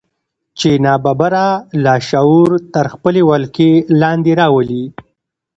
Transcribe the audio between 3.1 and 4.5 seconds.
ولکې لاندې